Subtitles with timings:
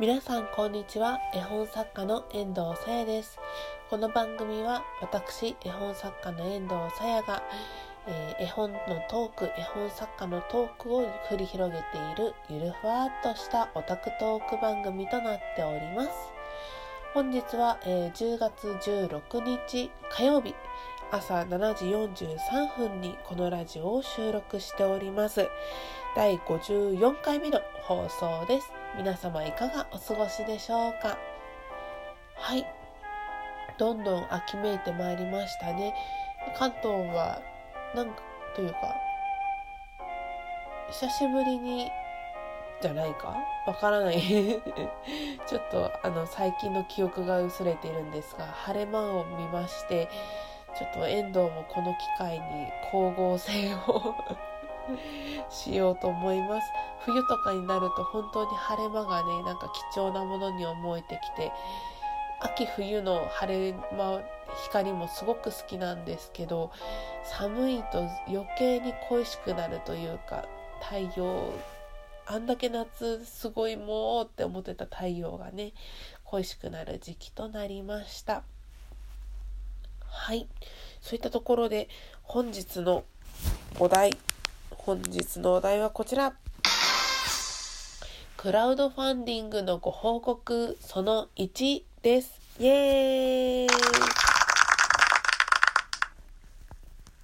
[0.00, 1.18] 皆さんこんにちは。
[1.34, 3.38] 絵本作家の遠藤さやです。
[3.90, 7.42] この番組は私絵本作家の遠藤さやが、
[8.06, 8.78] えー、絵本の
[9.10, 11.84] トーク絵本作家のトークを繰り広げて
[12.22, 16.10] いるゆるふわっとしたオタクトーク番組となっております。
[17.12, 20.54] 本日は、えー、10月16日火曜日
[21.10, 25.46] 朝7時43分にこのラジオを収録しております。
[26.16, 28.79] 第54回目の放送です。
[28.96, 31.16] 皆様いかがお過ごしでしょうか？
[32.36, 32.66] はい。
[33.78, 35.94] どんどん秋めいてまいりましたね。
[36.58, 37.40] 関東は
[37.94, 38.14] なんか
[38.54, 38.94] というか
[40.90, 41.88] 久しぶりに
[42.82, 43.36] じゃないか？
[43.66, 44.20] わからない。
[45.46, 50.08] ちょっとあの最近の記憶が薄れているんですが晴れ間を見まして
[50.78, 54.14] ちょっと遠藤もこの機会に光合成を
[55.50, 56.66] しようと思います。
[57.04, 61.52] 冬とかになると本当に晴れ間がねなんか貴重なものに思えてきて
[62.40, 64.20] 秋冬の晴れ間
[64.64, 66.70] 光もすごく好きなんですけど
[67.24, 70.44] 寒いと余計に恋しくなるというか
[70.82, 71.52] 太陽
[72.26, 75.72] あんだけ夏すごいもうって思ってた太陽がね
[76.24, 78.42] 恋しくなる時期となりました。
[80.06, 80.48] はい。
[81.00, 81.88] そういったところで
[82.22, 83.04] 本日の
[83.78, 84.16] お題。
[84.90, 86.34] 本日のお題はこちら
[88.36, 92.40] クラウドファンディングのご報告その1です。
[92.58, 93.68] イエーイ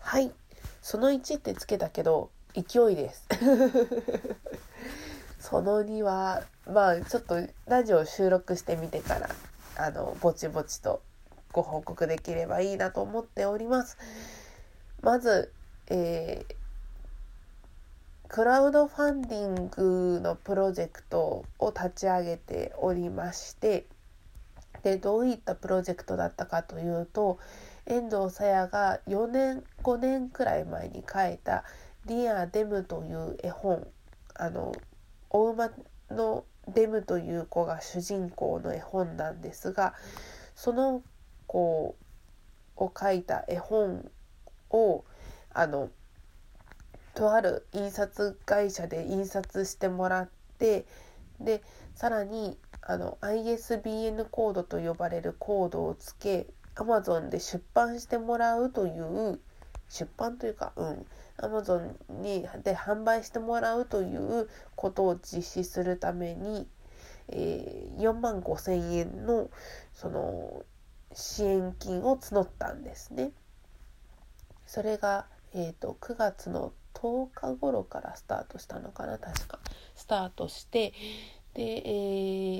[0.00, 0.32] はい。
[0.80, 3.28] その1ってつけたけど、勢いです。
[5.38, 9.30] その2は、まあちょっとラジオ収録してみてから、
[9.76, 11.00] あの、ぼちぼちと
[11.52, 13.98] ご報告できればいいなと思っております。
[15.00, 15.52] まず、
[15.86, 16.61] えー
[18.32, 23.84] クラウドファンディングのプロジェクトを立ち上げておりまして
[24.82, 27.38] でどういったプロジェクトだったかというと
[27.84, 31.64] 遠藤さやが4年5年くらい前に書いた
[32.08, 33.86] 「リア・デム」という絵本
[34.34, 34.72] あの
[35.28, 35.70] お馬
[36.10, 39.92] のデムという子が主人公の絵本なんですが
[40.54, 41.02] その
[41.46, 41.94] 子
[42.76, 44.10] を書いた絵本
[44.70, 45.04] を
[45.52, 45.90] あの
[47.14, 50.86] とある印刷会社で印刷してもらって
[51.40, 51.62] で
[51.94, 59.40] さらにあの ISBN コードと呼ばれるコードをつけ Amazon で出版してもらうという
[59.88, 61.06] 出版というかうん
[61.38, 66.66] Amazon にで販売してもらうということを実施するために、
[67.28, 69.50] えー、4万5千円の
[69.92, 70.64] その
[71.12, 73.32] 支援金を募ったんですね。
[74.66, 79.58] それが、えーと9月の10日頃からスタートしたのかな確か
[79.94, 80.92] スタートして
[81.54, 81.92] で、え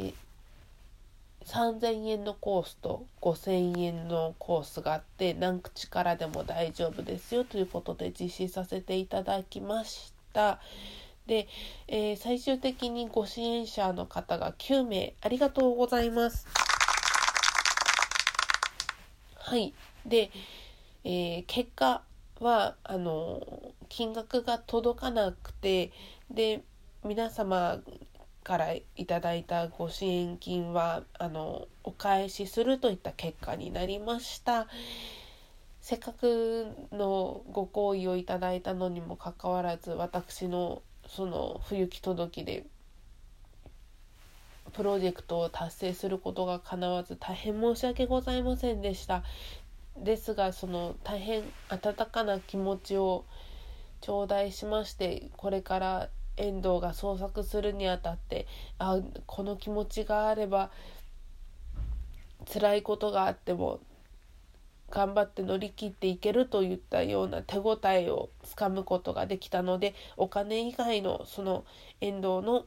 [0.08, 0.14] ー、
[1.44, 10.60] 3000円のコースと5000円のコースがあって何口からでも大丈夫ですよということで実施させていただきました。
[11.26, 11.46] で、
[11.86, 16.46] えー、最終的にご支援者の方が9名ありがとうございます。
[19.36, 19.72] はい。
[20.06, 20.30] で、
[21.04, 22.02] えー、結果
[22.42, 23.46] はあの
[23.88, 25.92] 金額が届かなくて
[26.30, 26.62] で
[27.04, 27.80] 皆様
[28.44, 34.66] からいただいたご支援金はあのお返しするといった結果になりました。
[35.80, 42.64] せっかくのご好意をいただいたのにもかかわらず私のその不行き届きで
[44.72, 49.24] プロジェクトを達成することがかなわず大変申し訳ございませんでした。
[49.96, 53.24] ですがその大変温かな気持ちを
[54.00, 58.46] 頂戴しましてこれから遠藤が創作するにあたって
[58.78, 60.70] あこの気持ちがあれば
[62.52, 63.80] 辛いことがあっても
[64.90, 71.64] 頑張って乗り切っていけるといったような手応えをつかむことができたのでお金以外のその
[72.00, 72.66] 遠藤の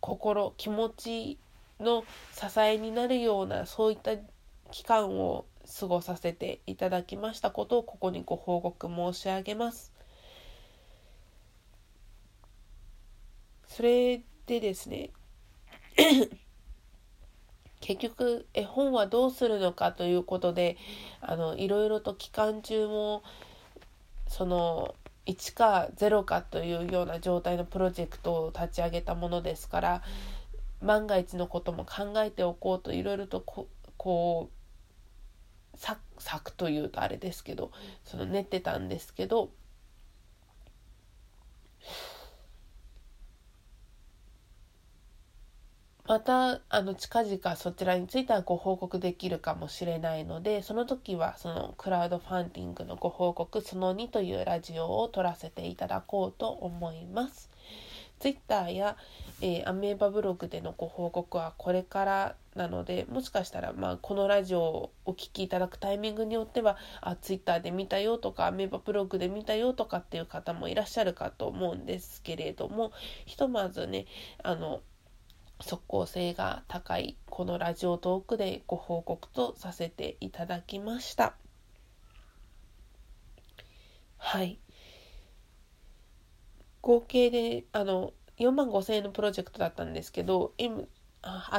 [0.00, 1.38] 心気持ち
[1.78, 4.12] の支えになるようなそういった
[4.70, 5.46] 期間を
[5.80, 9.92] 過ごさせていただきましたことをここにご報告申し上げます。
[13.68, 15.10] それでですね
[17.80, 20.76] 結局絵本はどうするのかということで
[21.20, 23.22] あのいろいろと期間中も
[24.26, 24.96] その
[25.26, 30.02] 1か0かというような状態のプロジェクトを立ち上げたものですから
[30.82, 34.59] 万が一のことも考えておこうといろいろとこう
[36.18, 37.72] 策というとあれですけど
[38.04, 39.50] その練ってたんですけど
[46.10, 57.48] またあの近々そちらについてはご報告できるかもしれないのでその時はそのクラウドファンディングのご報告その2というラジオを撮らせていただこうと思います。
[58.20, 58.96] Twitter や、
[59.40, 72.92] えー、アメーバブログでのご報告はこれからなのでもしかしたら、まあ、このラジオをお聴きいただくタイミングによってはあ Twitter で見たよとかアメーバブログで見たよとかっていう方もいらっしゃるかと思うんですけれども
[73.24, 74.06] ひとまずね
[74.42, 74.82] あの
[75.60, 81.34] 即効性が高いこのラジオトークでご報告とさせていただきました。
[84.16, 84.58] はい。
[86.82, 90.84] 合計であの4万5千円のプロジェクトだったんですけど今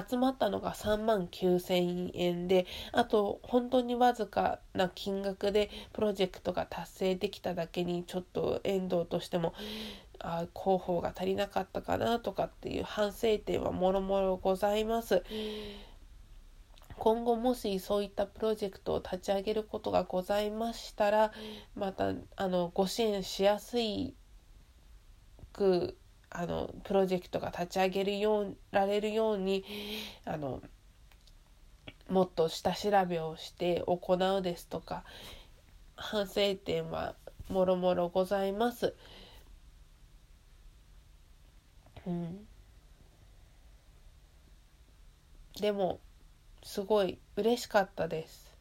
[0.09, 9.53] 集まったのが3万9千円であと本当にわずかな金額でプロジェクトが達成できただけにちょっと遠藤としても
[10.19, 15.23] あ広報が足りなかったかなとかっていう反省点はもろもろございます。
[16.97, 21.31] 今後もしそういったプロジェクトを立ち上げることがございましたら
[21.75, 24.13] またあのご支援しやすい
[25.53, 25.97] く
[26.29, 29.65] あのプロジェクトが立ち上げるようられるように
[30.25, 30.61] あの
[32.09, 35.03] もっと下調べをして行うですとか
[35.95, 37.15] 反省点は
[37.49, 38.95] もろもろございます。
[42.07, 42.47] うん、
[45.59, 45.99] でも
[46.63, 48.55] すごい嬉しかったです。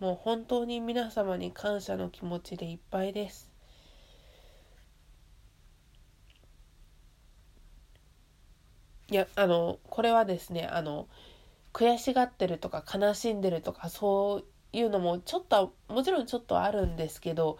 [0.00, 3.51] もう本当に皆様に感謝の気持ちでいっぱいです。
[9.10, 11.08] いやあのこれはですねあの
[11.72, 14.44] 悔しがってるとか悲しんでるとかそう
[14.76, 17.58] いうのもちょっともちろんちょっとあるんですけど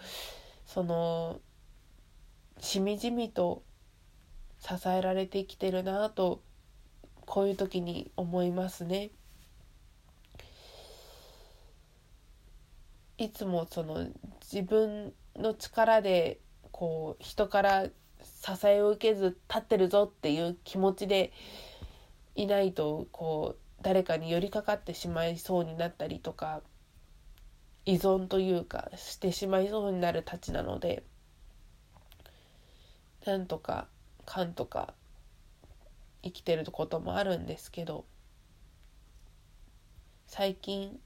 [0.66, 1.40] その
[2.58, 3.62] しみじみと
[4.60, 6.42] 支えられてきてるなと
[7.26, 9.10] こういう時に思いますね。
[13.18, 14.08] いつもその
[14.40, 16.40] 自分の力で
[16.70, 17.86] こう人から
[18.44, 21.32] 支えを受けず立ってるぞっていう気持ちで
[22.34, 26.60] いないとこう誰かに寄りかかってしまいそうになったりとか
[27.84, 31.04] 依存というかしてしまいそうになるたちなので
[33.24, 33.86] なんとか
[34.24, 34.94] かんとか
[36.24, 38.04] 生きてることもあるんですけど
[40.26, 40.98] 最近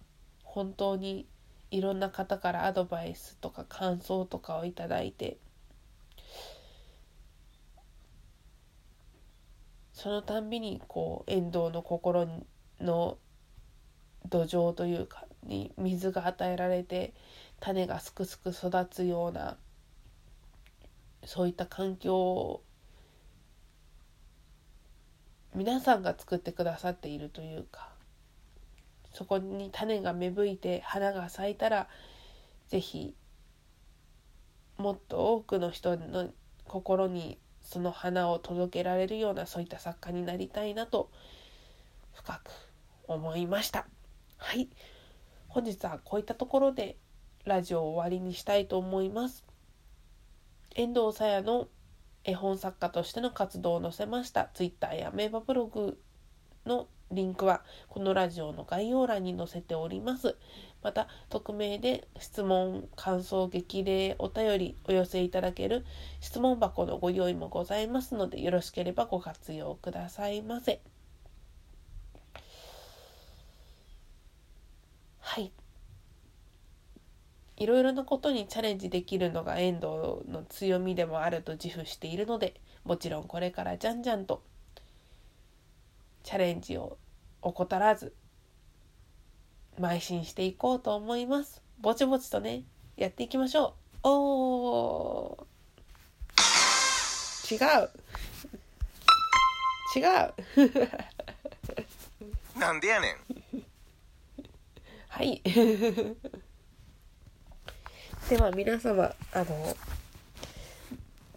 [0.42, 1.26] 本当に
[1.70, 5.36] いろんな方からアドバイスとか感想とかをいただいて
[9.96, 12.28] そのたんびにこう遠藤の心
[12.82, 13.16] の
[14.28, 17.14] 土壌というかに水が与えられて
[17.60, 19.56] 種がすくすく育つような
[21.24, 22.62] そういった環境を
[25.54, 27.88] 皆さんが作ってくださっているというか
[29.14, 31.88] そこに種が芽吹いて花が咲いたら
[32.68, 33.14] 是非
[34.76, 36.28] もっと多くの人の
[36.66, 41.10] 心にその花を届けられるようなそういった作家になりたいなと
[42.14, 42.50] 深く
[43.08, 43.86] 思いました。
[44.36, 44.68] はい。
[45.48, 46.96] 本日はこういったところで
[47.44, 49.44] ラジオを終わりにしたいと思います。
[50.76, 51.68] 遠藤さやの
[52.22, 55.98] 絵本作家としての活動を載せました Twitter やメーバブログ
[56.66, 60.36] のリンクはこのラジオの概要欄に載せております。
[60.82, 65.84] また、匿名で質問、感想、激励、お便りお寄せいただける
[66.20, 70.80] 質問箱のご用意もございますので、よろしければご活用くださいませ。
[75.20, 75.52] はい。
[77.56, 79.86] いろいろなことにチャレンジできるのが遠藤
[80.30, 84.42] の強みでもあると自負しているので、もちろんこれからじゃんじゃんと
[86.26, 86.98] チャレンジを
[87.40, 88.12] 怠らず
[89.78, 91.62] 邁進していこうと思います。
[91.78, 92.64] ぼちぼちとね
[92.96, 94.08] やっていきましょう。
[94.08, 95.46] お
[97.48, 97.58] 違う。
[99.94, 100.34] 違う。
[102.58, 103.16] なんでやねん。
[105.06, 105.40] はい。
[108.28, 109.76] では皆様あの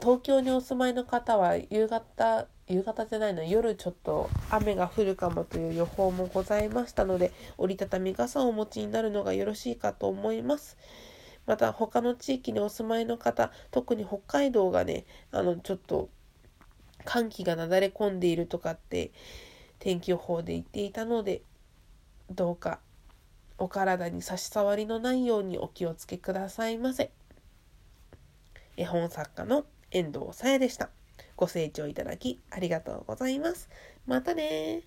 [0.02, 10.78] 東京にお住まいの方は夕方夕方じゃないの夜ちょっと雨が降るかもという予報もございましたので折りたたみ傘をお持ちになるのがよろしいかと思います。
[11.46, 16.10] また他の地域にお住まいの方特に北海道がねあのちょっと
[17.06, 19.12] 寒気がなだれ込んでいるとかって
[19.80, 21.42] 天気予報で言っていたので
[22.30, 22.80] どうか
[23.58, 27.12] お体に差し障りのないようにお気をつけくださいませ。
[28.78, 30.90] 絵本作家の遠藤さやでした。
[31.36, 33.70] ご清聴いただきありがとうございます。
[34.06, 34.82] またね